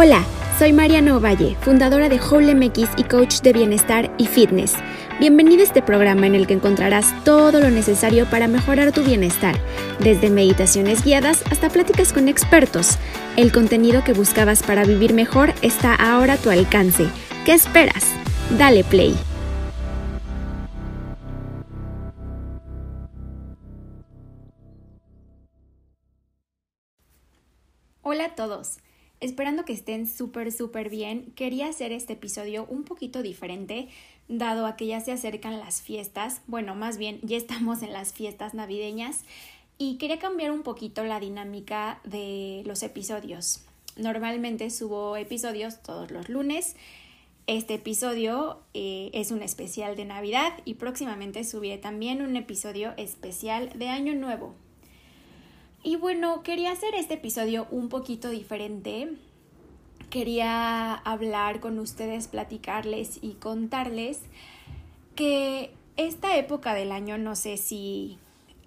Hola, 0.00 0.24
soy 0.60 0.72
Mariana 0.72 1.16
Ovalle, 1.16 1.56
fundadora 1.60 2.08
de 2.08 2.20
Whole 2.20 2.54
y 2.96 3.02
coach 3.02 3.40
de 3.40 3.52
bienestar 3.52 4.14
y 4.16 4.26
fitness. 4.26 4.76
Bienvenido 5.18 5.62
a 5.62 5.64
este 5.64 5.82
programa 5.82 6.28
en 6.28 6.36
el 6.36 6.46
que 6.46 6.54
encontrarás 6.54 7.12
todo 7.24 7.58
lo 7.58 7.68
necesario 7.68 8.24
para 8.26 8.46
mejorar 8.46 8.92
tu 8.92 9.02
bienestar, 9.02 9.56
desde 9.98 10.30
meditaciones 10.30 11.02
guiadas 11.02 11.42
hasta 11.50 11.68
pláticas 11.68 12.12
con 12.12 12.28
expertos. 12.28 12.96
El 13.36 13.50
contenido 13.50 14.04
que 14.04 14.12
buscabas 14.12 14.62
para 14.62 14.84
vivir 14.84 15.14
mejor 15.14 15.52
está 15.62 15.96
ahora 15.96 16.34
a 16.34 16.36
tu 16.36 16.50
alcance. 16.50 17.08
¿Qué 17.44 17.54
esperas? 17.54 18.04
Dale 18.56 18.84
play. 18.84 19.16
Hola 28.02 28.26
a 28.26 28.34
todos. 28.36 28.78
Esperando 29.20 29.64
que 29.64 29.72
estén 29.72 30.06
súper, 30.06 30.52
súper 30.52 30.90
bien, 30.90 31.32
quería 31.34 31.68
hacer 31.68 31.90
este 31.90 32.12
episodio 32.12 32.66
un 32.68 32.84
poquito 32.84 33.22
diferente, 33.22 33.88
dado 34.28 34.66
a 34.66 34.76
que 34.76 34.86
ya 34.86 35.00
se 35.00 35.10
acercan 35.10 35.58
las 35.58 35.82
fiestas, 35.82 36.42
bueno, 36.46 36.76
más 36.76 36.98
bien 36.98 37.18
ya 37.22 37.36
estamos 37.36 37.82
en 37.82 37.92
las 37.92 38.12
fiestas 38.12 38.54
navideñas, 38.54 39.24
y 39.76 39.96
quería 39.98 40.18
cambiar 40.18 40.52
un 40.52 40.62
poquito 40.62 41.04
la 41.04 41.20
dinámica 41.20 42.00
de 42.04 42.62
los 42.66 42.82
episodios. 42.82 43.64
Normalmente 43.96 44.70
subo 44.70 45.16
episodios 45.16 45.82
todos 45.82 46.10
los 46.10 46.28
lunes. 46.28 46.76
Este 47.46 47.74
episodio 47.74 48.60
eh, 48.74 49.10
es 49.14 49.30
un 49.30 49.42
especial 49.42 49.96
de 49.96 50.04
Navidad 50.04 50.52
y 50.64 50.74
próximamente 50.74 51.42
subiré 51.44 51.78
también 51.78 52.22
un 52.22 52.36
episodio 52.36 52.92
especial 52.96 53.70
de 53.76 53.88
Año 53.88 54.14
Nuevo. 54.14 54.54
Y 55.82 55.96
bueno, 55.96 56.42
quería 56.42 56.72
hacer 56.72 56.94
este 56.94 57.14
episodio 57.14 57.66
un 57.70 57.88
poquito 57.88 58.30
diferente. 58.30 59.12
Quería 60.10 60.94
hablar 60.94 61.60
con 61.60 61.78
ustedes, 61.78 62.28
platicarles 62.28 63.18
y 63.22 63.34
contarles 63.34 64.20
que 65.14 65.72
esta 65.96 66.36
época 66.36 66.74
del 66.74 66.92
año, 66.92 67.18
no 67.18 67.36
sé 67.36 67.56
si 67.56 68.18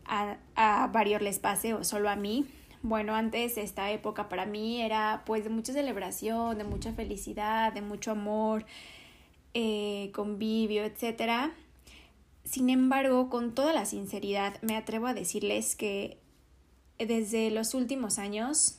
a, 0.06 0.38
a 0.56 0.88
varios 0.88 1.22
les 1.22 1.40
pase 1.40 1.74
o 1.74 1.84
solo 1.84 2.10
a 2.10 2.16
mí, 2.16 2.46
bueno, 2.84 3.14
antes 3.14 3.58
esta 3.58 3.92
época 3.92 4.28
para 4.28 4.46
mí 4.46 4.82
era 4.82 5.22
pues 5.26 5.44
de 5.44 5.52
mucha 5.52 5.72
celebración, 5.72 6.58
de 6.58 6.64
mucha 6.64 6.94
felicidad, 6.94 7.72
de 7.74 7.82
mucho 7.82 8.12
amor, 8.12 8.66
eh, 9.54 10.12
convivio, 10.16 10.84
etc. 10.84 11.52
Sin 12.44 12.72
embargo, 12.72 13.30
con 13.30 13.54
toda 13.54 13.72
la 13.72 13.86
sinceridad, 13.86 14.60
me 14.64 14.76
atrevo 14.76 15.06
a 15.06 15.14
decirles 15.14 15.76
que 15.76 16.18
desde 17.06 17.52
los 17.52 17.74
últimos 17.74 18.20
años, 18.20 18.78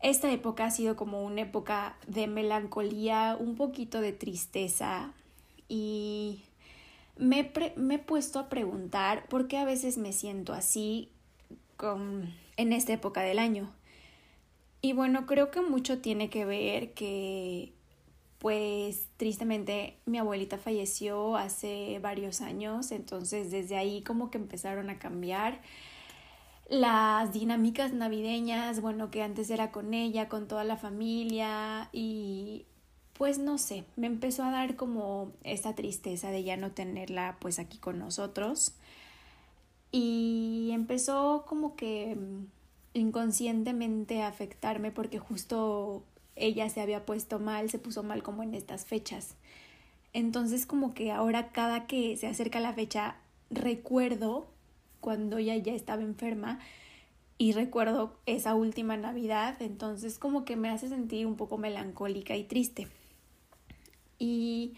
esta 0.00 0.30
época 0.30 0.66
ha 0.66 0.70
sido 0.70 0.96
como 0.96 1.24
una 1.24 1.42
época 1.42 1.96
de 2.06 2.26
melancolía, 2.26 3.36
un 3.38 3.56
poquito 3.56 4.00
de 4.00 4.12
tristeza 4.12 5.12
y 5.68 6.42
me, 7.16 7.50
he 7.50 7.98
puesto 7.98 8.38
a 8.38 8.48
preguntar 8.48 9.26
por 9.28 9.48
qué 9.48 9.58
a 9.58 9.64
veces 9.64 9.98
me 9.98 10.12
siento 10.12 10.52
así 10.52 11.10
con, 11.76 12.32
en 12.56 12.72
esta 12.72 12.92
época 12.92 13.22
del 13.22 13.38
año. 13.38 13.72
Y 14.80 14.92
bueno, 14.92 15.26
creo 15.26 15.50
que 15.50 15.60
mucho 15.60 15.98
tiene 15.98 16.30
que 16.30 16.44
ver 16.44 16.94
que 16.94 17.72
pues 18.38 19.08
tristemente 19.16 19.96
mi 20.06 20.18
abuelita 20.18 20.58
falleció 20.58 21.36
hace 21.36 21.98
varios 22.00 22.40
años, 22.40 22.92
entonces 22.92 23.50
desde 23.50 23.76
ahí 23.76 24.02
como 24.02 24.30
que 24.30 24.38
empezaron 24.38 24.90
a 24.90 25.00
cambiar 25.00 25.60
las 26.68 27.32
dinámicas 27.32 27.92
navideñas, 27.92 28.80
bueno, 28.80 29.10
que 29.10 29.22
antes 29.22 29.50
era 29.50 29.70
con 29.70 29.94
ella, 29.94 30.28
con 30.28 30.48
toda 30.48 30.64
la 30.64 30.76
familia 30.76 31.88
y 31.92 32.66
pues 33.14 33.38
no 33.38 33.58
sé, 33.58 33.84
me 33.96 34.06
empezó 34.06 34.44
a 34.44 34.50
dar 34.50 34.76
como 34.76 35.32
esta 35.42 35.74
tristeza 35.74 36.30
de 36.30 36.44
ya 36.44 36.56
no 36.56 36.70
tenerla 36.70 37.36
pues 37.40 37.58
aquí 37.58 37.78
con 37.78 37.98
nosotros 37.98 38.74
y 39.90 40.70
empezó 40.72 41.44
como 41.48 41.74
que 41.74 42.16
inconscientemente 42.94 44.22
a 44.22 44.28
afectarme 44.28 44.90
porque 44.92 45.18
justo 45.18 46.04
ella 46.36 46.68
se 46.68 46.80
había 46.80 47.06
puesto 47.06 47.38
mal, 47.38 47.70
se 47.70 47.78
puso 47.78 48.02
mal 48.02 48.22
como 48.22 48.42
en 48.42 48.54
estas 48.54 48.84
fechas. 48.84 49.34
Entonces 50.12 50.66
como 50.66 50.94
que 50.94 51.10
ahora 51.10 51.48
cada 51.50 51.86
que 51.86 52.16
se 52.16 52.26
acerca 52.26 52.60
la 52.60 52.72
fecha 52.72 53.16
recuerdo 53.50 54.46
cuando 55.00 55.38
ella 55.38 55.56
ya 55.56 55.72
estaba 55.72 56.02
enferma 56.02 56.58
y 57.38 57.52
recuerdo 57.52 58.16
esa 58.26 58.54
última 58.54 58.96
Navidad, 58.96 59.60
entonces 59.62 60.18
como 60.18 60.44
que 60.44 60.56
me 60.56 60.70
hace 60.70 60.88
sentir 60.88 61.26
un 61.26 61.36
poco 61.36 61.56
melancólica 61.56 62.36
y 62.36 62.44
triste. 62.44 62.88
Y 64.18 64.74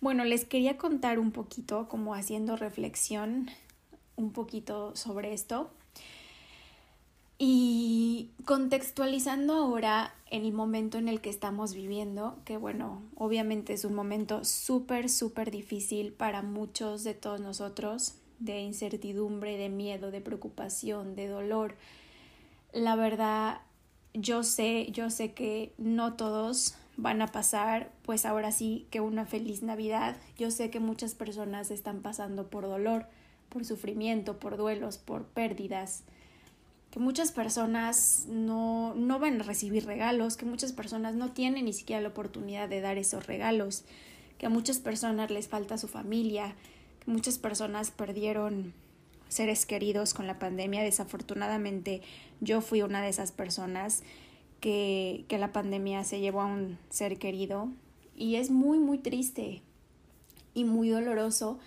bueno, 0.00 0.24
les 0.24 0.44
quería 0.44 0.76
contar 0.76 1.18
un 1.18 1.30
poquito, 1.30 1.88
como 1.88 2.14
haciendo 2.14 2.56
reflexión 2.56 3.48
un 4.16 4.32
poquito 4.32 4.94
sobre 4.96 5.32
esto. 5.32 5.70
Y 7.38 8.30
contextualizando 8.44 9.54
ahora 9.54 10.14
en 10.30 10.44
el 10.44 10.52
momento 10.52 10.98
en 10.98 11.08
el 11.08 11.20
que 11.20 11.30
estamos 11.30 11.74
viviendo, 11.74 12.36
que 12.44 12.56
bueno, 12.56 13.02
obviamente 13.14 13.72
es 13.72 13.84
un 13.84 13.94
momento 13.94 14.44
súper, 14.44 15.08
súper 15.08 15.50
difícil 15.50 16.12
para 16.12 16.42
muchos 16.42 17.02
de 17.02 17.14
todos 17.14 17.40
nosotros, 17.40 18.19
de 18.40 18.60
incertidumbre, 18.60 19.56
de 19.56 19.68
miedo, 19.68 20.10
de 20.10 20.20
preocupación, 20.20 21.14
de 21.14 21.28
dolor. 21.28 21.76
La 22.72 22.96
verdad, 22.96 23.60
yo 24.14 24.42
sé, 24.42 24.88
yo 24.90 25.10
sé 25.10 25.32
que 25.32 25.72
no 25.78 26.14
todos 26.14 26.74
van 26.96 27.22
a 27.22 27.28
pasar, 27.28 27.90
pues 28.02 28.26
ahora 28.26 28.50
sí 28.52 28.86
que 28.90 29.00
una 29.00 29.26
feliz 29.26 29.62
Navidad. 29.62 30.16
Yo 30.36 30.50
sé 30.50 30.70
que 30.70 30.80
muchas 30.80 31.14
personas 31.14 31.70
están 31.70 32.00
pasando 32.00 32.48
por 32.48 32.64
dolor, 32.64 33.06
por 33.48 33.64
sufrimiento, 33.64 34.38
por 34.38 34.56
duelos, 34.56 34.98
por 34.98 35.24
pérdidas, 35.24 36.04
que 36.90 36.98
muchas 36.98 37.32
personas 37.32 38.26
no, 38.28 38.94
no 38.94 39.18
van 39.18 39.40
a 39.40 39.44
recibir 39.44 39.86
regalos, 39.86 40.36
que 40.36 40.44
muchas 40.44 40.72
personas 40.72 41.14
no 41.14 41.30
tienen 41.30 41.66
ni 41.66 41.72
siquiera 41.72 42.02
la 42.02 42.08
oportunidad 42.08 42.68
de 42.68 42.80
dar 42.80 42.98
esos 42.98 43.26
regalos, 43.26 43.84
que 44.38 44.46
a 44.46 44.50
muchas 44.50 44.78
personas 44.78 45.30
les 45.30 45.48
falta 45.48 45.78
su 45.78 45.86
familia, 45.86 46.56
Muchas 47.10 47.38
personas 47.38 47.90
perdieron 47.90 48.72
seres 49.28 49.66
queridos 49.66 50.14
con 50.14 50.28
la 50.28 50.38
pandemia. 50.38 50.80
Desafortunadamente 50.84 52.02
yo 52.40 52.60
fui 52.60 52.82
una 52.82 53.02
de 53.02 53.08
esas 53.08 53.32
personas 53.32 54.04
que, 54.60 55.24
que 55.26 55.36
la 55.36 55.50
pandemia 55.50 56.04
se 56.04 56.20
llevó 56.20 56.42
a 56.42 56.46
un 56.46 56.78
ser 56.88 57.18
querido 57.18 57.68
y 58.14 58.36
es 58.36 58.52
muy, 58.52 58.78
muy 58.78 58.98
triste 58.98 59.60
y 60.54 60.62
muy 60.62 60.88
doloroso 60.90 61.58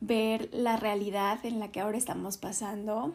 ver 0.00 0.48
la 0.50 0.78
realidad 0.78 1.44
en 1.44 1.60
la 1.60 1.70
que 1.70 1.80
ahora 1.80 1.98
estamos 1.98 2.38
pasando 2.38 3.12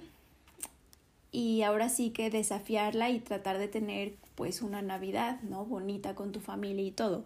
y 1.32 1.64
ahora 1.64 1.90
sí 1.90 2.12
que 2.12 2.30
desafiarla 2.30 3.10
y 3.10 3.22
tratar 3.22 3.58
de 3.58 3.68
tener 3.68 4.14
pues 4.36 4.62
una 4.62 4.84
Navidad, 4.84 5.42
¿no? 5.42 5.66
Bonita 5.66 6.14
con 6.14 6.32
tu 6.32 6.42
familia 6.42 6.86
y 6.86 6.92
todo. 6.92 7.26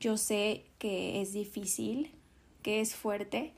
Yo 0.00 0.18
sé 0.18 0.66
que 0.78 1.22
es 1.22 1.32
difícil, 1.32 2.12
que 2.62 2.80
es 2.80 2.94
fuerte. 2.94 3.52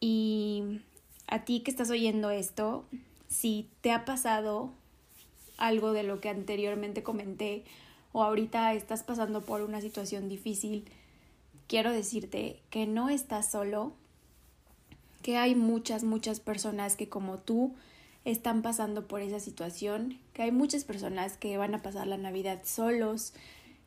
Y 0.00 0.80
a 1.26 1.44
ti 1.44 1.60
que 1.60 1.70
estás 1.70 1.90
oyendo 1.90 2.30
esto, 2.30 2.84
si 3.28 3.68
te 3.80 3.92
ha 3.92 4.04
pasado 4.04 4.70
algo 5.56 5.92
de 5.92 6.02
lo 6.02 6.20
que 6.20 6.28
anteriormente 6.28 7.02
comenté 7.02 7.64
o 8.12 8.22
ahorita 8.22 8.74
estás 8.74 9.02
pasando 9.02 9.42
por 9.42 9.62
una 9.62 9.80
situación 9.80 10.28
difícil, 10.28 10.84
quiero 11.66 11.90
decirte 11.92 12.60
que 12.70 12.86
no 12.86 13.08
estás 13.08 13.50
solo, 13.50 13.92
que 15.22 15.36
hay 15.36 15.54
muchas, 15.54 16.04
muchas 16.04 16.40
personas 16.40 16.96
que 16.96 17.08
como 17.08 17.38
tú 17.38 17.74
están 18.24 18.62
pasando 18.62 19.06
por 19.06 19.20
esa 19.20 19.40
situación, 19.40 20.18
que 20.32 20.42
hay 20.42 20.52
muchas 20.52 20.84
personas 20.84 21.36
que 21.36 21.56
van 21.56 21.74
a 21.74 21.82
pasar 21.82 22.06
la 22.06 22.18
Navidad 22.18 22.62
solos, 22.64 23.32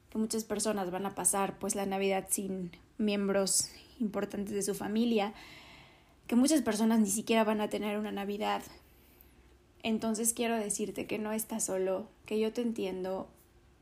que 0.10 0.18
muchas 0.18 0.44
personas 0.44 0.92
van 0.92 1.06
a 1.06 1.16
pasar 1.16 1.60
pues 1.60 1.76
la 1.76 1.86
Navidad 1.86 2.28
sin 2.30 2.72
miembros 2.98 3.70
importantes 4.00 4.54
de 4.54 4.62
su 4.62 4.74
familia, 4.74 5.34
que 6.28 6.36
muchas 6.36 6.62
personas 6.62 7.00
ni 7.00 7.10
siquiera 7.10 7.44
van 7.44 7.62
a 7.62 7.70
tener 7.70 7.98
una 7.98 8.12
Navidad. 8.12 8.64
Entonces 9.84 10.34
quiero 10.34 10.56
decirte 10.56 11.06
que 11.06 11.20
no 11.20 11.32
estás 11.32 11.66
solo, 11.66 12.08
que 12.26 12.40
yo 12.40 12.52
te 12.52 12.62
entiendo 12.62 13.28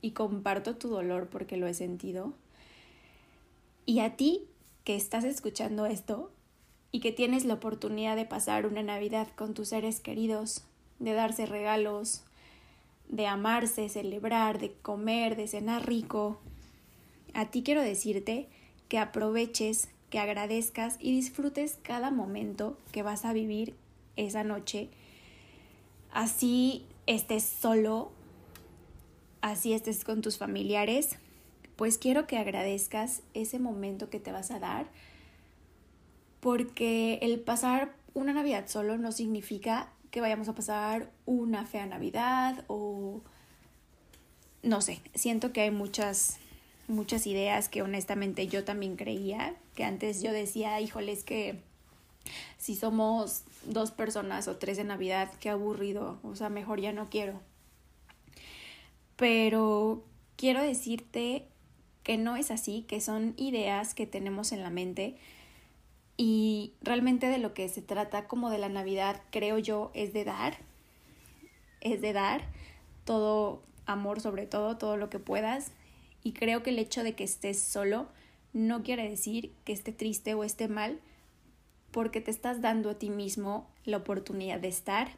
y 0.02 0.12
comparto 0.12 0.76
tu 0.76 0.90
dolor 0.90 1.30
porque 1.30 1.58
lo 1.58 1.68
he 1.68 1.74
sentido. 1.74 2.34
Y 3.86 4.00
a 4.00 4.16
ti 4.18 4.46
que 4.84 4.96
estás 4.96 5.24
escuchando 5.24 5.86
esto 5.86 6.32
y 6.92 7.00
que 7.00 7.12
tienes 7.12 7.46
la 7.46 7.56
oportunidad 7.56 8.16
de 8.16 8.26
pasar 8.26 8.66
una 8.66 8.84
Navidad 8.84 9.28
con 9.36 9.54
tus 9.54 9.70
seres 9.70 10.00
queridos, 10.00 10.66
de 11.00 11.14
darse 11.14 11.46
regalos, 11.46 12.24
de 13.10 13.28
amarse, 13.28 13.90
celebrar, 13.90 14.60
de 14.60 14.74
comer, 14.74 15.36
de 15.36 15.48
cenar 15.48 15.88
rico, 15.88 16.40
a 17.34 17.50
ti 17.50 17.64
quiero 17.64 17.82
decirte 17.82 18.48
que 18.88 19.00
aproveches 19.00 19.90
que 20.14 20.20
agradezcas 20.20 20.98
y 21.00 21.12
disfrutes 21.12 21.80
cada 21.82 22.12
momento 22.12 22.78
que 22.92 23.02
vas 23.02 23.26
a 23.26 23.34
vivir 23.34 23.74
esa 24.16 24.44
noche. 24.44 24.92
Así 26.12 26.86
estés 27.08 27.42
solo, 27.42 28.12
así 29.42 29.74
estés 29.74 30.04
con 30.04 30.22
tus 30.22 30.38
familiares, 30.38 31.18
pues 31.76 31.98
quiero 31.98 32.28
que 32.28 32.38
agradezcas 32.38 33.24
ese 33.34 33.58
momento 33.58 34.12
que 34.12 34.20
te 34.20 34.32
vas 34.32 34.52
a 34.52 34.60
dar, 34.60 34.86
porque 36.42 37.18
el 37.24 37.40
pasar 37.40 37.96
una 38.14 38.34
Navidad 38.34 38.68
solo 38.68 39.00
no 39.00 39.12
significa 39.12 39.92
que 40.12 40.22
vayamos 40.22 40.48
a 40.48 40.54
pasar 40.54 41.10
una 41.26 41.66
fea 41.66 41.88
Navidad 41.88 42.66
o 42.68 43.24
no 44.62 44.80
sé, 44.82 45.02
siento 45.16 45.52
que 45.54 45.62
hay 45.62 45.72
muchas 45.72 46.38
muchas 46.94 47.28
ideas 47.28 47.70
que 47.70 47.82
honestamente 47.82 48.48
yo 48.48 48.64
también 48.64 48.96
creía, 48.96 49.56
que 49.76 49.84
antes 49.84 50.22
yo 50.22 50.32
decía, 50.32 50.80
híjole, 50.80 51.12
es 51.12 51.24
que 51.24 51.60
si 52.58 52.76
somos 52.76 53.44
dos 53.66 53.92
personas 53.92 54.48
o 54.48 54.58
tres 54.58 54.78
de 54.78 54.84
Navidad, 54.84 55.32
qué 55.40 55.50
aburrido, 55.50 56.18
o 56.24 56.36
sea, 56.36 56.50
mejor 56.50 56.80
ya 56.80 56.94
no 56.94 57.10
quiero. 57.10 57.42
Pero 59.18 60.04
quiero 60.38 60.62
decirte 60.62 61.46
que 62.04 62.18
no 62.18 62.36
es 62.36 62.52
así, 62.52 62.84
que 62.88 63.02
son 63.02 63.34
ideas 63.38 63.94
que 63.94 64.08
tenemos 64.08 64.52
en 64.52 64.64
la 64.64 64.70
mente 64.70 65.18
y 66.18 66.74
realmente 66.82 67.28
de 67.28 67.38
lo 67.38 67.54
que 67.54 67.68
se 67.70 67.82
trata 67.82 68.28
como 68.28 68.50
de 68.50 68.58
la 68.58 68.70
Navidad, 68.70 69.22
creo 69.32 69.58
yo, 69.58 69.92
es 69.94 70.14
de 70.14 70.24
dar, 70.26 70.58
es 71.82 72.02
de 72.02 72.14
dar 72.14 72.42
todo 73.06 73.64
amor 73.86 74.22
sobre 74.22 74.46
todo, 74.46 74.78
todo 74.78 74.98
lo 74.98 75.10
que 75.10 75.20
puedas 75.20 75.72
y 76.24 76.34
creo 76.34 76.64
que 76.64 76.70
el 76.70 76.80
hecho 76.80 77.04
de 77.04 77.16
que 77.16 77.24
estés 77.24 77.60
solo 77.60 78.08
no 78.54 78.84
quiere 78.84 79.10
decir 79.10 79.54
que 79.66 79.74
esté 79.74 79.92
triste 79.92 80.34
o 80.34 80.44
esté 80.44 80.68
mal, 80.68 81.00
porque 81.92 82.22
te 82.22 82.32
estás 82.32 82.62
dando 82.62 82.92
a 82.92 82.98
ti 82.98 83.10
mismo 83.10 83.70
la 83.84 83.98
oportunidad 83.98 84.60
de 84.60 84.68
estar, 84.68 85.12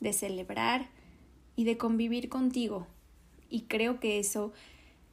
de 0.00 0.12
celebrar 0.12 0.88
y 1.56 1.64
de 1.64 1.78
convivir 1.78 2.28
contigo. 2.28 2.86
Y 3.48 3.62
creo 3.62 3.98
que 3.98 4.18
eso 4.18 4.52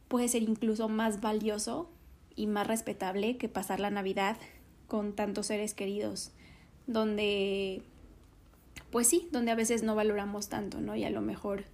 puede 0.07 0.27
ser 0.27 0.43
incluso 0.43 0.89
más 0.89 1.21
valioso 1.21 1.89
y 2.35 2.47
más 2.47 2.67
respetable 2.67 3.37
que 3.37 3.49
pasar 3.49 3.79
la 3.79 3.91
Navidad 3.91 4.37
con 4.87 5.13
tantos 5.13 5.47
seres 5.47 5.73
queridos, 5.73 6.31
donde, 6.87 7.81
pues 8.91 9.07
sí, 9.07 9.29
donde 9.31 9.51
a 9.51 9.55
veces 9.55 9.83
no 9.83 9.95
valoramos 9.95 10.49
tanto, 10.49 10.81
¿no? 10.81 10.95
Y 10.95 11.03
a 11.03 11.09
lo 11.09 11.21
mejor 11.21 11.65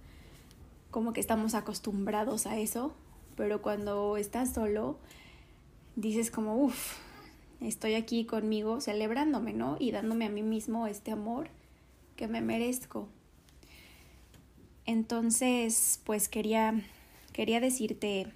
como 0.90 1.12
que 1.12 1.20
estamos 1.20 1.54
acostumbrados 1.54 2.46
a 2.46 2.58
eso, 2.58 2.94
pero 3.40 3.62
cuando 3.62 4.18
estás 4.18 4.52
solo, 4.52 4.98
dices 5.96 6.30
como, 6.30 6.62
uff, 6.62 6.98
estoy 7.62 7.94
aquí 7.94 8.26
conmigo 8.26 8.82
celebrándome, 8.82 9.54
¿no? 9.54 9.78
Y 9.80 9.92
dándome 9.92 10.26
a 10.26 10.28
mí 10.28 10.42
mismo 10.42 10.86
este 10.86 11.10
amor 11.10 11.48
que 12.16 12.28
me 12.28 12.42
merezco. 12.42 13.08
Entonces, 14.84 16.02
pues 16.04 16.28
quería, 16.28 16.82
quería 17.32 17.60
decirte, 17.60 18.26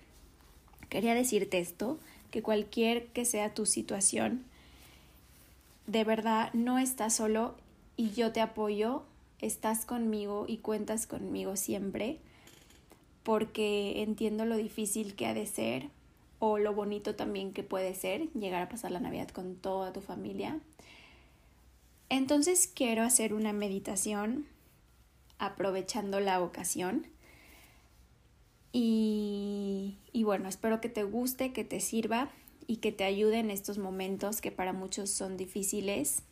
quería 0.88 1.12
decirte 1.12 1.58
esto, 1.58 1.98
que 2.30 2.40
cualquier 2.40 3.08
que 3.08 3.26
sea 3.26 3.52
tu 3.52 3.66
situación, 3.66 4.46
de 5.86 6.04
verdad 6.04 6.50
no 6.54 6.78
estás 6.78 7.14
solo 7.14 7.56
y 7.98 8.12
yo 8.12 8.32
te 8.32 8.40
apoyo, 8.40 9.02
estás 9.42 9.84
conmigo 9.84 10.46
y 10.48 10.56
cuentas 10.56 11.06
conmigo 11.06 11.56
siempre, 11.56 12.20
porque 13.24 14.02
entiendo 14.02 14.44
lo 14.44 14.56
difícil 14.56 15.16
que 15.16 15.26
ha 15.26 15.34
de 15.34 15.46
ser 15.46 15.88
o 16.38 16.58
lo 16.58 16.74
bonito 16.74 17.16
también 17.16 17.52
que 17.52 17.64
puede 17.64 17.94
ser 17.94 18.30
llegar 18.34 18.62
a 18.62 18.68
pasar 18.68 18.90
la 18.90 19.00
Navidad 19.00 19.28
con 19.28 19.56
toda 19.56 19.92
tu 19.92 20.00
familia. 20.00 20.60
Entonces 22.10 22.70
quiero 22.72 23.02
hacer 23.02 23.34
una 23.34 23.52
meditación 23.52 24.46
aprovechando 25.38 26.20
la 26.20 26.40
ocasión. 26.42 27.06
Y, 28.72 29.98
y, 30.12 30.24
bueno, 30.24 30.48
espero 30.48 30.80
que 30.80 30.88
te 30.88 31.04
guste, 31.04 31.52
que 31.52 31.64
te 31.64 31.80
sirva 31.80 32.28
y 32.66 32.76
que 32.76 32.92
te 32.92 33.04
ayude 33.04 33.38
en 33.38 33.50
estos 33.50 33.78
momentos 33.78 34.40
que 34.40 34.50
para 34.50 34.72
muchos 34.72 35.10
son 35.10 35.36
difíciles, 35.36 36.24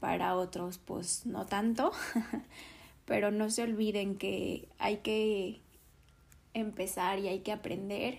para 0.00 0.34
otros 0.36 0.78
pues 0.78 1.26
no 1.26 1.46
tanto, 1.46 1.92
pero 3.04 3.30
no 3.30 3.50
se 3.50 3.62
olviden 3.62 4.16
que 4.16 4.68
hay 4.78 4.98
que 4.98 5.60
empezar 6.54 7.18
y 7.18 7.28
hay 7.28 7.40
que 7.40 7.52
aprender 7.52 8.18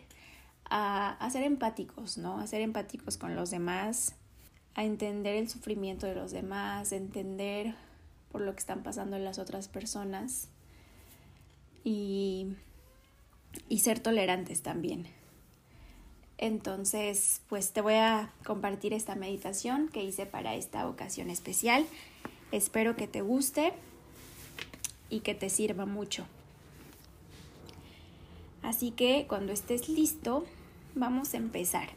a, 0.70 1.30
ser 1.32 1.44
empáticos, 1.44 2.18
¿no? 2.18 2.40
A 2.40 2.48
ser 2.48 2.62
empáticos 2.62 3.18
con 3.18 3.36
los 3.36 3.52
demás, 3.52 4.16
a 4.76 4.84
entender 4.84 5.36
el 5.36 5.50
sufrimiento 5.50 6.08
de 6.08 6.16
los 6.16 6.32
demás, 6.32 6.92
a 6.92 6.96
entender 6.96 7.76
por 8.32 8.42
lo 8.42 8.54
que 8.54 8.60
están 8.60 8.82
pasando 8.82 9.20
las 9.20 9.38
otras 9.38 9.68
personas 9.68 10.48
y, 11.84 12.48
y 13.70 13.80
ser 13.80 14.00
tolerantes 14.00 14.64
también. 14.64 15.08
Entonces, 16.40 17.42
pues 17.48 17.72
te 17.72 17.82
voy 17.82 17.94
a 17.94 18.34
compartir 18.44 18.94
esta 18.94 19.16
meditación 19.16 19.90
que 19.90 20.04
hice 20.04 20.26
para 20.26 20.56
esta 20.56 20.88
ocasión 20.88 21.30
especial. 21.30 21.86
Espero 22.52 22.96
que 22.96 23.08
te 23.08 23.22
guste 23.22 23.74
y 25.10 25.20
que 25.20 25.36
te 25.36 25.50
sirva 25.50 25.86
mucho. 25.86 26.26
Así 28.64 28.92
que 28.92 29.26
cuando 29.28 29.52
estés 29.52 29.90
listo, 29.90 30.46
vamos 30.96 31.34
a 31.34 31.38
empezar. 31.38 31.90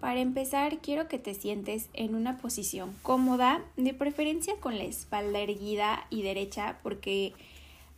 Para 0.00 0.20
empezar, 0.20 0.78
quiero 0.78 1.08
que 1.08 1.18
te 1.18 1.34
sientes 1.34 1.88
en 1.92 2.14
una 2.14 2.38
posición 2.38 2.94
cómoda, 3.02 3.64
de 3.76 3.92
preferencia 3.92 4.54
con 4.60 4.78
la 4.78 4.84
espalda 4.84 5.40
erguida 5.40 6.06
y 6.10 6.22
derecha, 6.22 6.78
porque 6.82 7.34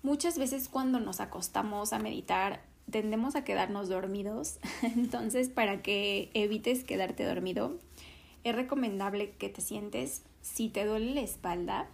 muchas 0.03 0.39
veces 0.39 0.69
cuando 0.69 1.01
nos 1.01 1.21
acostamos 1.21 1.93
a 1.93 1.99
meditar 1.99 2.63
tendemos 2.91 3.37
a 3.37 3.45
quedarnos 3.45 3.89
dormidos. 3.89 4.59
Entonces, 4.83 5.49
para 5.49 5.83
que 5.83 6.31
evites 6.35 6.85
quedarte 6.85 7.25
dormido, 7.25 7.77
es 8.45 8.55
recomendable 8.55 9.33
que 9.33 9.49
te 9.49 9.61
sientes, 9.61 10.23
si 10.41 10.69
te 10.69 10.85
duele 10.85 11.15
la 11.15 11.21
espalda, 11.21 11.89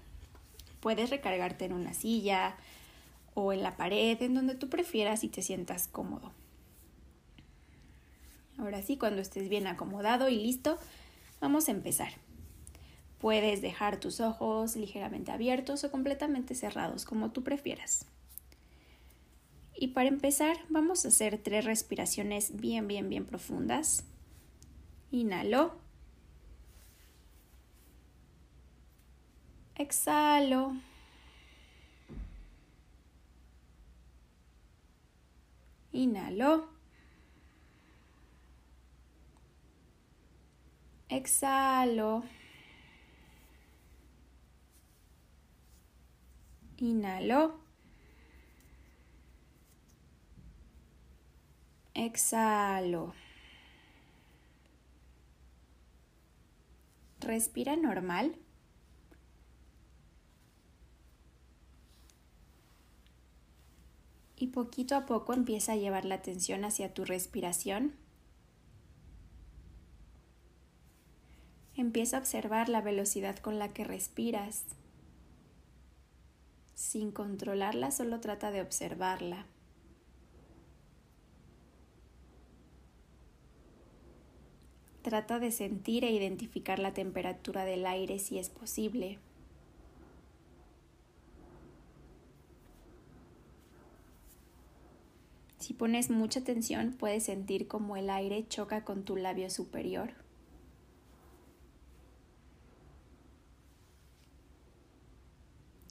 puedes 0.80 1.10
recargarte 1.10 1.64
en 1.64 1.72
una 1.72 1.94
silla, 1.94 2.56
o 3.34 3.52
en 3.52 3.62
la 3.62 3.76
pared, 3.76 4.20
en 4.22 4.34
donde 4.34 4.54
tú 4.54 4.68
prefieras 4.68 5.24
y 5.24 5.28
te 5.28 5.42
sientas 5.42 5.88
cómodo. 5.88 6.32
Ahora 8.58 8.82
sí, 8.82 8.96
cuando 8.96 9.20
estés 9.20 9.48
bien 9.48 9.66
acomodado 9.66 10.28
y 10.28 10.36
listo, 10.36 10.78
vamos 11.40 11.68
a 11.68 11.72
empezar. 11.72 12.12
Puedes 13.18 13.62
dejar 13.62 13.98
tus 13.98 14.20
ojos 14.20 14.76
ligeramente 14.76 15.32
abiertos 15.32 15.82
o 15.82 15.90
completamente 15.90 16.54
cerrados, 16.54 17.04
como 17.04 17.30
tú 17.32 17.42
prefieras. 17.42 18.06
Y 19.76 19.88
para 19.88 20.08
empezar, 20.08 20.56
vamos 20.68 21.04
a 21.04 21.08
hacer 21.08 21.38
tres 21.38 21.64
respiraciones 21.64 22.60
bien, 22.60 22.86
bien, 22.86 23.08
bien 23.08 23.24
profundas. 23.24 24.04
Inhalo. 25.10 25.74
Exhalo. 29.74 30.76
Inhalo. 35.94 36.68
Exhalo. 41.08 42.24
Inhalo. 46.78 47.60
Exhalo. 51.94 53.14
Respira 57.20 57.76
normal. 57.76 58.36
y 64.43 64.43
poquito 64.54 64.94
a 64.94 65.04
poco 65.04 65.34
empieza 65.34 65.72
a 65.72 65.76
llevar 65.76 66.04
la 66.04 66.14
atención 66.14 66.64
hacia 66.64 66.94
tu 66.94 67.04
respiración. 67.04 67.96
Empieza 71.74 72.16
a 72.16 72.20
observar 72.20 72.68
la 72.68 72.80
velocidad 72.80 73.36
con 73.38 73.58
la 73.58 73.72
que 73.72 73.82
respiras. 73.82 74.64
Sin 76.76 77.10
controlarla, 77.10 77.90
solo 77.90 78.20
trata 78.20 78.52
de 78.52 78.60
observarla. 78.60 79.46
Trata 85.02 85.40
de 85.40 85.50
sentir 85.50 86.04
e 86.04 86.12
identificar 86.12 86.78
la 86.78 86.94
temperatura 86.94 87.64
del 87.64 87.86
aire 87.86 88.20
si 88.20 88.38
es 88.38 88.50
posible. 88.50 89.18
Si 95.64 95.72
pones 95.72 96.10
mucha 96.10 96.40
atención, 96.40 96.92
puedes 96.92 97.24
sentir 97.24 97.68
como 97.68 97.96
el 97.96 98.10
aire 98.10 98.46
choca 98.46 98.84
con 98.84 99.02
tu 99.06 99.16
labio 99.16 99.48
superior. 99.48 100.12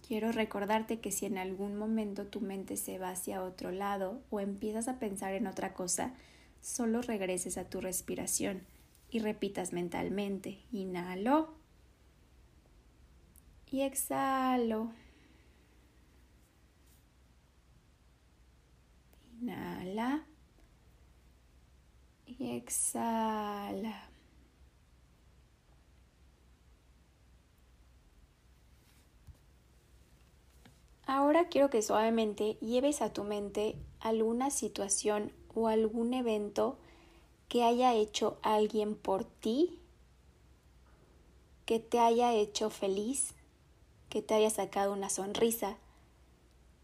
quiero 0.07 0.31
recordarte 0.31 0.99
que 0.99 1.11
si 1.11 1.25
en 1.25 1.39
algún 1.39 1.75
momento 1.75 2.27
tu 2.27 2.39
mente 2.39 2.77
se 2.77 2.99
va 2.99 3.09
hacia 3.09 3.41
otro 3.41 3.71
lado 3.71 4.21
o 4.29 4.39
empiezas 4.39 4.87
a 4.87 4.99
pensar 4.99 5.33
en 5.33 5.47
otra 5.47 5.73
cosa, 5.73 6.13
solo 6.61 7.01
regreses 7.01 7.57
a 7.57 7.67
tu 7.67 7.81
respiración 7.81 8.61
y 9.09 9.21
repitas 9.21 9.73
mentalmente, 9.73 10.59
inhalo 10.71 11.55
y 13.71 13.81
exhalo. 13.81 14.91
Inhala 19.43 20.23
y 22.25 22.51
exhala. 22.51 24.09
Ahora 31.05 31.49
quiero 31.49 31.69
que 31.69 31.81
suavemente 31.81 32.53
lleves 32.61 33.01
a 33.01 33.11
tu 33.11 33.25
mente 33.25 33.75
alguna 33.99 34.49
situación 34.49 35.33
o 35.53 35.67
algún 35.67 36.13
evento 36.13 36.77
que 37.49 37.65
haya 37.65 37.93
hecho 37.93 38.37
alguien 38.43 38.95
por 38.95 39.25
ti, 39.25 39.77
que 41.65 41.79
te 41.79 41.99
haya 41.99 42.33
hecho 42.33 42.69
feliz, 42.69 43.33
que 44.07 44.21
te 44.21 44.35
haya 44.35 44.49
sacado 44.49 44.93
una 44.93 45.09
sonrisa, 45.09 45.75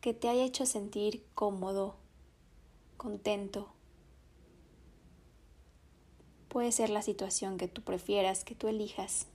que 0.02 0.14
te 0.14 0.28
haya 0.28 0.44
hecho 0.44 0.66
sentir 0.66 1.24
cómodo, 1.36 1.96
contento. 3.00 3.74
Puede 6.50 6.72
ser 6.72 6.92
la 6.92 7.02
situación 7.02 7.58
que 7.58 7.68
tú 7.68 7.82
prefieras, 7.82 8.44
que 8.44 8.54
tú 8.54 8.68
elijas. 8.68 9.26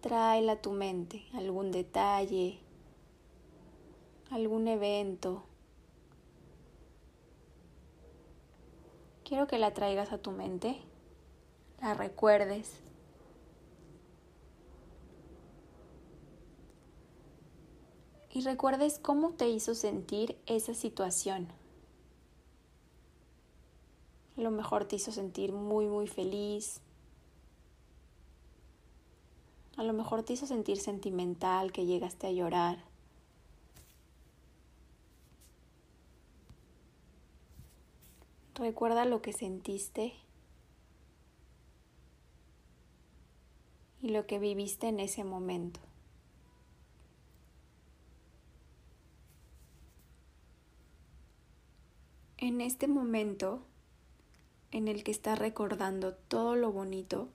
Tráela 0.00 0.52
a 0.52 0.62
tu 0.62 0.72
mente, 0.72 1.26
algún 1.34 1.70
detalle, 1.70 2.60
algún 4.30 4.68
evento. 4.68 5.44
Quiero 9.24 9.46
que 9.46 9.58
la 9.58 9.74
traigas 9.74 10.12
a 10.12 10.18
tu 10.18 10.30
mente, 10.30 10.78
la 11.80 11.94
recuerdes. 11.94 12.82
Y 18.34 18.40
recuerdes 18.40 18.98
cómo 18.98 19.30
te 19.30 19.48
hizo 19.48 19.76
sentir 19.76 20.36
esa 20.46 20.74
situación. 20.74 21.46
A 24.36 24.40
lo 24.40 24.50
mejor 24.50 24.86
te 24.86 24.96
hizo 24.96 25.12
sentir 25.12 25.52
muy, 25.52 25.86
muy 25.86 26.08
feliz, 26.08 26.80
a 29.76 29.84
lo 29.84 29.92
mejor 29.92 30.24
te 30.24 30.32
hizo 30.32 30.46
sentir 30.46 30.78
sentimental, 30.80 31.70
que 31.70 31.86
llegaste 31.86 32.26
a 32.26 32.32
llorar. 32.32 32.84
Recuerda 38.56 39.04
lo 39.04 39.22
que 39.22 39.32
sentiste 39.32 40.12
y 44.02 44.08
lo 44.08 44.26
que 44.26 44.40
viviste 44.40 44.88
en 44.88 44.98
ese 44.98 45.22
momento. 45.22 45.78
En 52.44 52.60
este 52.60 52.88
momento 52.88 53.62
en 54.70 54.86
el 54.86 55.02
que 55.02 55.12
estás 55.12 55.38
recordando 55.38 56.12
todo 56.12 56.56
lo 56.56 56.72
bonito, 56.72 57.30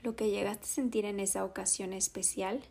lo 0.00 0.16
que 0.16 0.30
llegaste 0.30 0.64
a 0.64 0.68
sentir 0.68 1.04
en 1.04 1.20
esa 1.20 1.44
ocasión 1.44 1.92
especial. 1.92 2.64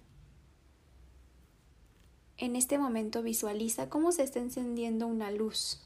En 2.38 2.56
este 2.56 2.80
momento 2.80 3.22
visualiza 3.22 3.88
cómo 3.88 4.12
se 4.12 4.24
está 4.24 4.40
encendiendo 4.40 5.06
una 5.06 5.30
luz. 5.30 5.80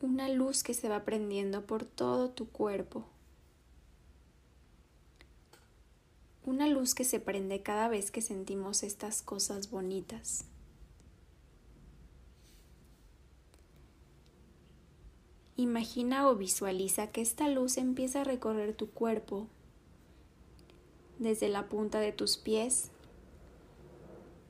Una 0.00 0.28
luz 0.28 0.62
que 0.62 0.72
se 0.72 0.88
va 0.88 1.04
prendiendo 1.04 1.66
por 1.66 1.84
todo 1.84 2.30
tu 2.30 2.48
cuerpo. 2.48 3.06
Una 6.44 6.68
luz 6.68 6.94
que 6.94 7.02
se 7.02 7.18
prende 7.18 7.64
cada 7.64 7.88
vez 7.88 8.12
que 8.12 8.22
sentimos 8.22 8.84
estas 8.84 9.20
cosas 9.20 9.68
bonitas. 9.68 10.44
Imagina 15.58 16.28
o 16.28 16.36
visualiza 16.36 17.06
que 17.06 17.22
esta 17.22 17.48
luz 17.48 17.78
empieza 17.78 18.20
a 18.20 18.24
recorrer 18.24 18.74
tu 18.74 18.90
cuerpo, 18.90 19.46
desde 21.18 21.48
la 21.48 21.68
punta 21.68 21.98
de 21.98 22.12
tus 22.12 22.36
pies, 22.36 22.90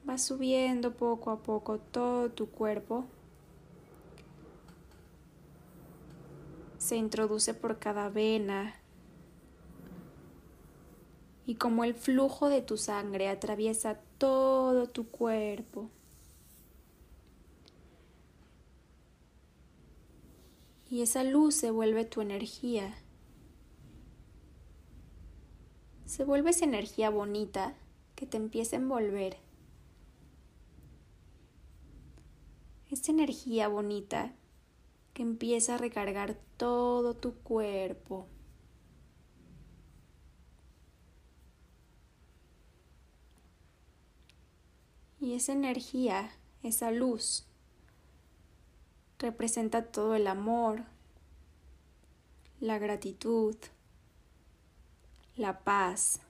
va 0.08 0.18
subiendo 0.18 0.94
poco 0.94 1.30
a 1.30 1.42
poco 1.44 1.78
todo 1.78 2.30
tu 2.30 2.50
cuerpo, 2.50 3.04
se 6.78 6.96
introduce 6.96 7.54
por 7.54 7.78
cada 7.78 8.08
vena 8.08 8.74
y 11.46 11.54
como 11.54 11.84
el 11.84 11.94
flujo 11.94 12.48
de 12.48 12.62
tu 12.62 12.76
sangre 12.76 13.28
atraviesa 13.28 14.00
todo 14.18 14.88
tu 14.88 15.08
cuerpo. 15.08 15.88
Y 20.88 21.02
esa 21.02 21.24
luz 21.24 21.54
se 21.54 21.70
vuelve 21.70 22.04
tu 22.04 22.20
energía. 22.20 22.94
Se 26.04 26.24
vuelve 26.24 26.50
esa 26.50 26.64
energía 26.64 27.10
bonita 27.10 27.74
que 28.14 28.26
te 28.26 28.36
empieza 28.36 28.76
a 28.76 28.80
envolver. 28.80 29.38
Esta 32.88 33.10
energía 33.10 33.66
bonita 33.66 34.32
que 35.12 35.22
empieza 35.22 35.74
a 35.74 35.78
recargar 35.78 36.38
todo 36.56 37.14
tu 37.14 37.34
cuerpo. 37.34 38.28
Y 45.18 45.34
esa 45.34 45.52
energía, 45.52 46.30
esa 46.62 46.92
luz, 46.92 47.46
representa 49.18 49.86
todo 49.86 50.14
el 50.14 50.26
amor, 50.26 50.84
la 52.60 52.78
gratitud, 52.78 53.56
la 55.36 55.60
paz, 55.60 56.20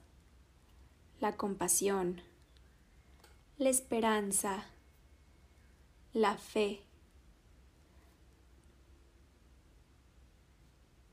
la 1.19 1.35
compasión, 1.35 2.21
la 3.57 3.69
esperanza, 3.69 4.65
la 6.13 6.37
fe. 6.37 6.81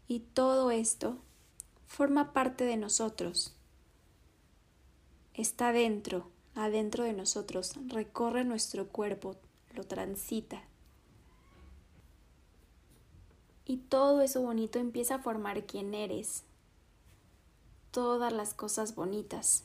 Y 0.06 0.20
todo 0.20 0.70
esto 0.70 1.18
forma 1.86 2.32
parte 2.32 2.64
de 2.64 2.76
nosotros. 2.76 3.56
Está 5.32 5.72
dentro, 5.72 6.30
adentro 6.54 7.02
de 7.02 7.12
nosotros, 7.12 7.74
recorre 7.88 8.44
nuestro 8.44 8.88
cuerpo, 8.88 9.36
lo 9.74 9.84
transita 9.84 10.62
y 13.66 13.78
todo 13.78 14.21
eso 14.21 14.42
bonito 14.42 14.78
empieza 14.78 15.16
a 15.16 15.23
formar 15.23 15.64
quién 15.64 15.94
eres. 15.94 16.44
Todas 17.90 18.33
las 18.33 18.54
cosas 18.54 18.94
bonitas. 18.94 19.64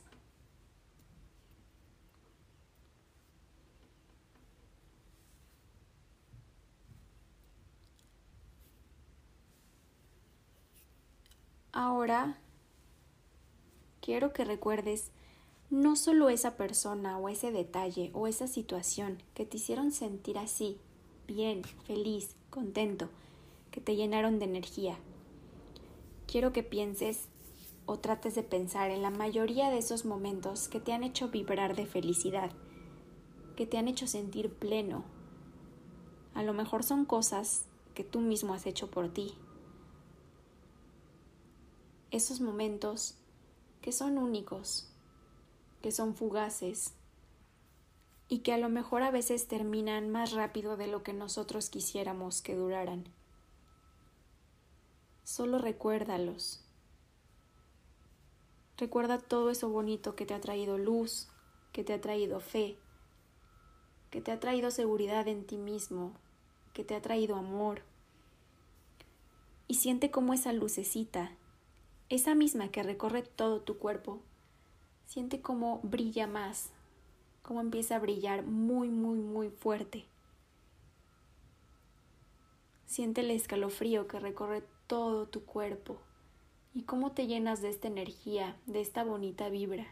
Ahora 11.72 12.38
quiero 14.02 14.34
que 14.34 14.44
recuerdes 14.44 15.12
no 15.70 15.96
solo 15.96 16.30
esa 16.30 16.58
persona 16.58 17.18
o 17.18 17.30
ese 17.30 17.52
detalle 17.52 18.12
o 18.14 18.28
esa 18.28 18.48
situación 18.48 19.22
que 19.34 19.46
te 19.46 19.58
hicieron 19.58 19.92
sentir 19.92 20.38
así, 20.38 20.78
bien, 21.28 21.64
feliz, 21.86 22.36
contento, 22.50 23.10
que 23.80 23.86
te 23.86 23.96
llenaron 23.96 24.40
de 24.40 24.46
energía. 24.46 24.98
Quiero 26.28 26.52
que 26.52 26.64
pienses 26.64 27.30
o 27.86 27.98
trates 27.98 28.36
de 28.36 28.44
pensar 28.44 28.92
en 28.92 29.02
la 29.02 29.10
mayoría 29.10 29.70
de 29.70 29.78
esos 29.78 30.04
momentos 30.04 30.68
que 30.68 30.82
te 30.82 30.92
han 30.92 31.02
hecho 31.02 31.30
vibrar 31.30 31.78
de 31.78 31.86
felicidad, 31.86 32.52
que 33.56 33.66
te 33.66 33.78
han 33.78 33.88
hecho 33.88 34.06
sentir 34.06 34.54
pleno. 34.54 35.06
A 36.34 36.44
lo 36.44 36.52
mejor 36.52 36.84
son 36.84 37.06
cosas 37.06 37.68
que 37.94 38.04
tú 38.04 38.20
mismo 38.20 38.54
has 38.54 38.66
hecho 38.66 38.92
por 38.92 39.14
ti. 39.14 39.34
Esos 42.12 42.42
momentos 42.42 43.16
que 43.82 43.94
son 43.94 44.18
únicos, 44.18 44.92
que 45.82 45.94
son 45.94 46.16
fugaces 46.16 46.96
y 48.28 48.40
que 48.40 48.52
a 48.52 48.58
lo 48.58 48.68
mejor 48.68 49.04
a 49.04 49.12
veces 49.12 49.48
terminan 49.48 50.10
más 50.10 50.34
rápido 50.34 50.76
de 50.76 50.88
lo 50.88 51.02
que 51.02 51.14
nosotros 51.14 51.70
quisiéramos 51.70 52.42
que 52.42 52.56
duraran 52.56 53.08
solo 55.30 55.60
recuérdalos. 55.60 56.60
Recuerda 58.78 59.20
todo 59.20 59.52
eso 59.52 59.70
bonito 59.70 60.16
que 60.16 60.26
te 60.26 60.34
ha 60.34 60.42
traído 60.42 60.80
luz, 60.80 61.28
que 61.72 61.84
te 61.84 61.94
ha 61.94 62.02
traído 62.02 62.40
fe, 62.40 62.78
que 64.10 64.22
te 64.22 64.32
ha 64.32 64.40
traído 64.40 64.72
seguridad 64.72 65.28
en 65.28 65.46
ti 65.46 65.58
mismo, 65.58 66.14
que 66.74 66.84
te 66.84 66.96
ha 66.96 67.02
traído 67.04 67.36
amor. 67.36 67.84
Y 69.68 69.76
siente 69.76 70.10
cómo 70.10 70.34
esa 70.34 70.52
lucecita, 70.52 71.32
esa 72.10 72.34
misma 72.34 72.70
que 72.70 72.82
recorre 72.82 73.22
todo 73.22 73.62
tu 73.62 73.78
cuerpo, 73.78 74.22
siente 75.06 75.42
cómo 75.42 75.80
brilla 75.84 76.26
más, 76.26 76.72
cómo 77.44 77.62
empieza 77.62 77.98
a 77.98 78.00
brillar 78.00 78.42
muy, 78.42 78.90
muy, 78.90 79.20
muy 79.20 79.50
fuerte. 79.52 80.08
Siente 82.88 83.22
el 83.22 83.30
escalofrío 83.30 84.08
que 84.08 84.20
recorre 84.20 84.64
todo 84.90 85.28
tu 85.28 85.46
cuerpo 85.46 86.00
y 86.74 86.82
cómo 86.82 87.12
te 87.12 87.28
llenas 87.28 87.62
de 87.62 87.70
esta 87.70 87.88
energía, 87.88 88.58
de 88.66 88.82
esta 88.82 89.04
bonita 89.04 89.48
vibra. 89.50 89.86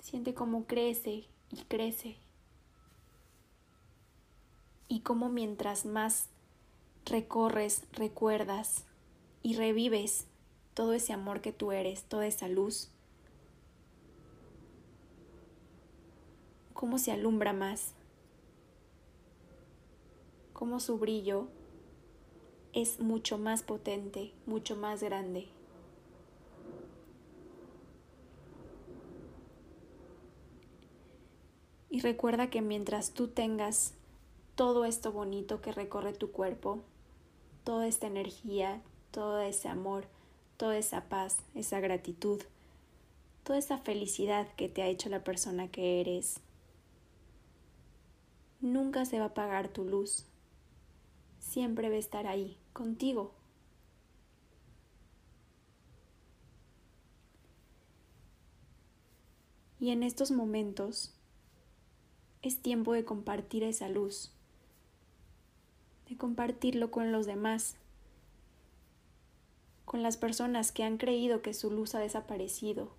Siente 0.00 0.34
cómo 0.34 0.66
crece 0.66 1.28
y 1.52 1.56
crece. 1.68 2.16
Y 4.88 5.02
cómo 5.02 5.28
mientras 5.28 5.86
más 5.86 6.30
recorres, 7.04 7.84
recuerdas 7.92 8.84
y 9.44 9.54
revives 9.54 10.26
todo 10.74 10.92
ese 10.92 11.12
amor 11.12 11.42
que 11.42 11.52
tú 11.52 11.70
eres, 11.70 12.02
toda 12.02 12.26
esa 12.26 12.48
luz, 12.48 12.90
cómo 16.72 16.98
se 16.98 17.12
alumbra 17.12 17.52
más, 17.52 17.94
cómo 20.52 20.80
su 20.80 20.98
brillo 20.98 21.46
es 22.72 23.00
mucho 23.00 23.38
más 23.38 23.62
potente, 23.62 24.32
mucho 24.46 24.76
más 24.76 25.02
grande. 25.02 25.48
Y 31.90 32.00
recuerda 32.00 32.50
que 32.50 32.62
mientras 32.62 33.10
tú 33.12 33.28
tengas 33.28 33.94
todo 34.54 34.84
esto 34.84 35.10
bonito 35.10 35.60
que 35.60 35.72
recorre 35.72 36.12
tu 36.12 36.30
cuerpo, 36.30 36.78
toda 37.64 37.88
esta 37.88 38.06
energía, 38.06 38.80
todo 39.10 39.40
ese 39.40 39.68
amor, 39.68 40.04
toda 40.56 40.78
esa 40.78 41.08
paz, 41.08 41.38
esa 41.54 41.80
gratitud, 41.80 42.40
toda 43.42 43.58
esa 43.58 43.78
felicidad 43.78 44.46
que 44.54 44.68
te 44.68 44.82
ha 44.82 44.86
hecho 44.86 45.08
la 45.08 45.24
persona 45.24 45.68
que 45.68 46.00
eres, 46.00 46.40
nunca 48.60 49.04
se 49.04 49.18
va 49.18 49.24
a 49.24 49.28
apagar 49.28 49.68
tu 49.68 49.84
luz, 49.84 50.26
siempre 51.40 51.88
va 51.88 51.96
a 51.96 51.98
estar 51.98 52.28
ahí, 52.28 52.56
contigo. 52.72 53.32
Y 59.80 59.90
en 59.90 60.02
estos 60.02 60.30
momentos 60.30 61.14
es 62.42 62.60
tiempo 62.60 62.92
de 62.92 63.04
compartir 63.04 63.64
esa 63.64 63.88
luz, 63.88 64.30
de 66.08 66.16
compartirlo 66.16 66.90
con 66.90 67.12
los 67.12 67.26
demás, 67.26 67.76
con 69.86 70.02
las 70.02 70.18
personas 70.18 70.70
que 70.70 70.84
han 70.84 70.98
creído 70.98 71.40
que 71.40 71.54
su 71.54 71.70
luz 71.70 71.94
ha 71.94 71.98
desaparecido, 71.98 72.92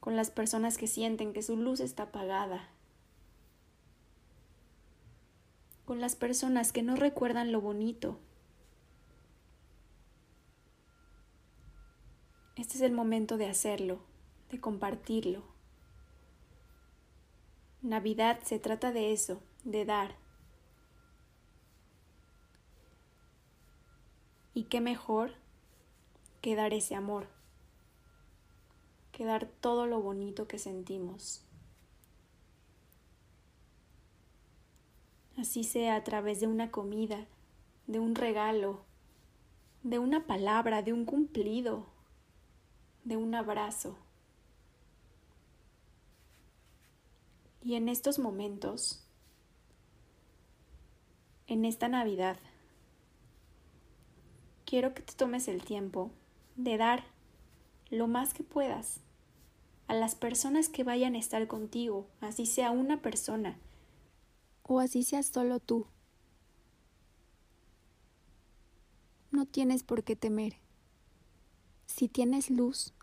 con 0.00 0.16
las 0.16 0.30
personas 0.30 0.78
que 0.78 0.86
sienten 0.86 1.32
que 1.34 1.42
su 1.42 1.56
luz 1.56 1.80
está 1.80 2.04
apagada, 2.04 2.70
con 5.92 6.00
las 6.00 6.16
personas 6.16 6.72
que 6.72 6.82
no 6.82 6.96
recuerdan 6.96 7.52
lo 7.52 7.60
bonito. 7.60 8.18
Este 12.56 12.76
es 12.76 12.80
el 12.80 12.92
momento 12.92 13.36
de 13.36 13.46
hacerlo, 13.46 14.00
de 14.50 14.58
compartirlo. 14.58 15.42
Navidad 17.82 18.40
se 18.42 18.58
trata 18.58 18.90
de 18.90 19.12
eso, 19.12 19.42
de 19.64 19.84
dar. 19.84 20.16
Y 24.54 24.64
qué 24.64 24.80
mejor 24.80 25.34
que 26.40 26.56
dar 26.56 26.72
ese 26.72 26.94
amor, 26.94 27.28
que 29.12 29.26
dar 29.26 29.44
todo 29.44 29.86
lo 29.86 30.00
bonito 30.00 30.48
que 30.48 30.58
sentimos. 30.58 31.44
Así 35.36 35.64
sea 35.64 35.96
a 35.96 36.04
través 36.04 36.40
de 36.40 36.46
una 36.46 36.70
comida, 36.70 37.26
de 37.86 37.98
un 37.98 38.14
regalo, 38.14 38.84
de 39.82 39.98
una 39.98 40.26
palabra, 40.26 40.82
de 40.82 40.92
un 40.92 41.04
cumplido, 41.04 41.86
de 43.04 43.16
un 43.16 43.34
abrazo. 43.34 43.96
Y 47.62 47.74
en 47.74 47.88
estos 47.88 48.18
momentos, 48.18 49.04
en 51.46 51.64
esta 51.64 51.88
Navidad, 51.88 52.36
quiero 54.64 54.94
que 54.94 55.02
te 55.02 55.12
tomes 55.14 55.48
el 55.48 55.62
tiempo 55.62 56.10
de 56.56 56.76
dar 56.76 57.04
lo 57.90 58.08
más 58.08 58.34
que 58.34 58.42
puedas 58.42 59.00
a 59.86 59.94
las 59.94 60.14
personas 60.14 60.68
que 60.68 60.84
vayan 60.84 61.14
a 61.14 61.18
estar 61.18 61.46
contigo, 61.46 62.06
así 62.20 62.46
sea 62.46 62.70
una 62.70 63.02
persona, 63.02 63.58
o 64.72 64.80
así 64.80 65.02
seas 65.02 65.26
solo 65.26 65.60
tú. 65.60 65.86
No 69.30 69.46
tienes 69.46 69.82
por 69.82 70.02
qué 70.02 70.16
temer. 70.16 70.56
Si 71.86 72.08
tienes 72.08 72.50
luz, 72.50 72.94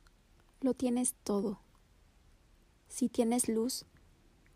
lo 0.62 0.74
tienes 0.74 1.14
todo. 1.24 1.60
Si 2.88 3.10
tienes 3.10 3.48
luz, 3.48 3.86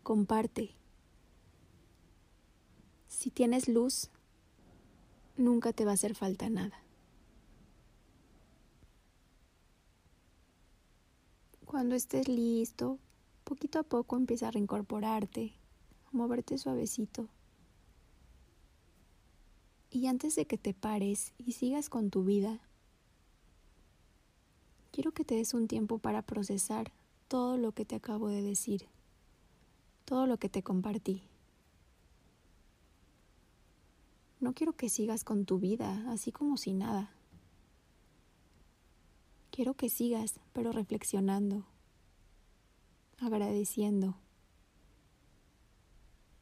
comparte. 0.02 0.74
Si 3.08 3.30
tienes 3.30 3.68
luz, 3.68 4.10
nunca 5.36 5.72
te 5.72 5.84
va 5.84 5.92
a 5.92 5.94
hacer 5.94 6.14
falta 6.14 6.48
nada. 6.50 6.80
Cuando 11.64 11.94
estés 11.94 12.28
listo, 12.28 12.98
poquito 13.44 13.78
a 13.78 13.82
poco 13.82 14.16
empieza 14.16 14.48
a 14.48 14.50
reincorporarte 14.52 15.54
moverte 16.14 16.56
suavecito. 16.56 17.28
Y 19.90 20.06
antes 20.06 20.34
de 20.36 20.46
que 20.46 20.58
te 20.58 20.74
pares 20.74 21.34
y 21.38 21.52
sigas 21.52 21.88
con 21.88 22.10
tu 22.10 22.24
vida, 22.24 22.60
quiero 24.90 25.12
que 25.12 25.24
te 25.24 25.34
des 25.34 25.54
un 25.54 25.68
tiempo 25.68 25.98
para 25.98 26.22
procesar 26.22 26.92
todo 27.28 27.58
lo 27.58 27.72
que 27.72 27.84
te 27.84 27.96
acabo 27.96 28.28
de 28.28 28.42
decir, 28.42 28.86
todo 30.04 30.26
lo 30.26 30.38
que 30.38 30.48
te 30.48 30.62
compartí. 30.62 31.22
No 34.40 34.52
quiero 34.52 34.74
que 34.74 34.88
sigas 34.88 35.24
con 35.24 35.46
tu 35.46 35.58
vida 35.58 36.04
así 36.10 36.32
como 36.32 36.56
si 36.56 36.74
nada. 36.74 37.12
Quiero 39.50 39.74
que 39.74 39.88
sigas, 39.88 40.40
pero 40.52 40.72
reflexionando, 40.72 41.64
agradeciendo 43.18 44.16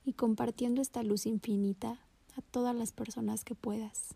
y 0.05 0.15
compartiendo 0.15 0.81
esta 0.81 1.03
luz 1.03 1.27
infinita 1.27 2.01
a 2.37 2.43
todas 2.43 2.75
las 2.75 2.93
personas 2.93 3.45
que 3.45 3.55
puedas. 3.55 4.15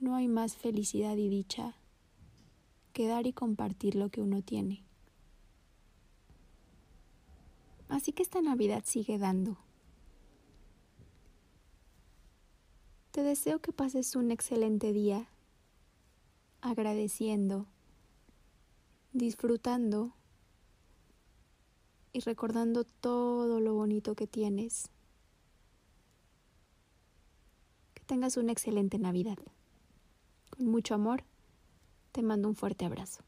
No 0.00 0.14
hay 0.14 0.28
más 0.28 0.56
felicidad 0.56 1.16
y 1.16 1.28
dicha 1.28 1.74
que 2.92 3.06
dar 3.06 3.26
y 3.26 3.32
compartir 3.32 3.94
lo 3.94 4.10
que 4.10 4.20
uno 4.20 4.42
tiene. 4.42 4.84
Así 7.88 8.12
que 8.12 8.22
esta 8.22 8.40
Navidad 8.40 8.82
sigue 8.84 9.18
dando. 9.18 9.56
Te 13.12 13.22
deseo 13.22 13.60
que 13.60 13.72
pases 13.72 14.14
un 14.14 14.30
excelente 14.30 14.92
día 14.92 15.28
agradeciendo, 16.60 17.66
disfrutando 19.12 20.12
y 22.18 22.20
recordando 22.20 22.82
todo 22.82 23.60
lo 23.60 23.74
bonito 23.74 24.16
que 24.16 24.26
tienes. 24.26 24.90
Que 27.94 28.02
tengas 28.02 28.36
una 28.36 28.50
excelente 28.50 28.98
Navidad. 28.98 29.38
Con 30.50 30.66
mucho 30.66 30.94
amor, 30.94 31.22
te 32.10 32.22
mando 32.22 32.48
un 32.48 32.56
fuerte 32.56 32.84
abrazo. 32.84 33.22